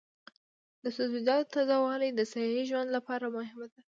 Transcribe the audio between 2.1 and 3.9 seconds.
د صحي ژوند لپاره مهمه ده.